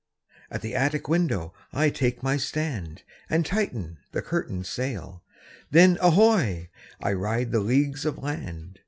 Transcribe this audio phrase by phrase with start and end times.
[0.49, 3.03] At the attic window I take my stand.
[3.29, 5.21] And tighten the curtain sail,
[5.69, 6.69] Then, ahoy!
[6.99, 8.79] I ride the leagues of land.